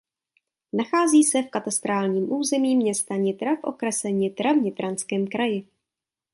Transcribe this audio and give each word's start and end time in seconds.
Nachází 0.73 1.23
se 1.23 1.41
v 1.41 1.49
katastrálním 1.49 2.31
území 2.31 2.75
města 2.75 3.15
Nitra 3.15 3.55
v 3.55 3.63
okrese 3.63 4.11
Nitra 4.11 4.53
v 4.53 4.57
Nitranském 4.57 5.27
kraji. 5.27 5.67